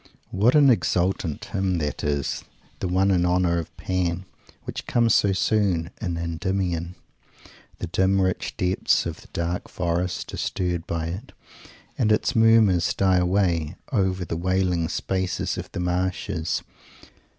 [0.31, 2.43] What an exultant hymn that is,
[2.79, 4.25] the one in honour of Pan,
[4.63, 6.95] which comes so soon in Endymion!
[7.77, 11.33] The dim rich depths of the dark forests are stirred by it,
[11.99, 16.63] and its murmurs die away, over the wailing spaces of the marshes.